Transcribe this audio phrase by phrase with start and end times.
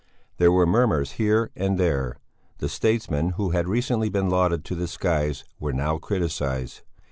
[0.37, 2.15] There were murmurs here and there;
[2.57, 6.81] the statesmen who had recently been lauded to the skies were now criticized.